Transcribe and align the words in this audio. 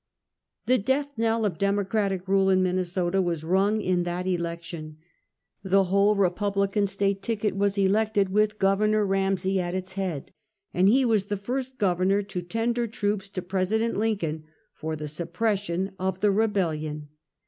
The 0.65 0.79
death 0.79 1.15
knell 1.15 1.45
of 1.45 1.59
Democratic 1.59 2.27
rule 2.27 2.49
in 2.49 2.63
Minnesota 2.63 3.21
was 3.21 3.43
rung 3.43 3.81
in 3.81 4.01
that 4.01 4.25
election. 4.25 4.97
The 5.61 5.83
whole 5.83 6.15
Republican 6.15 6.87
State 6.87 7.21
ticket 7.21 7.55
was 7.55 7.77
elected, 7.77 8.29
with 8.29 8.57
Gov. 8.57 9.07
Ramsey 9.07 9.59
at 9.59 9.75
its 9.75 9.93
head, 9.93 10.31
and 10.73 10.89
he 10.89 11.05
was 11.05 11.25
the 11.25 11.37
first 11.37 11.77
Governor 11.77 12.23
to 12.23 12.41
tender 12.41 12.87
troops 12.87 13.29
to 13.29 13.43
President 13.43 13.95
Lincoln 13.95 14.45
for 14.73 14.95
the 14.95 15.07
suppression 15.07 15.91
of 15.99 16.19
the 16.21 16.31
Rebellion. 16.31 17.09